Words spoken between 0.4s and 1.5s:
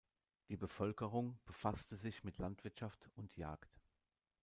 Die Bevölkerung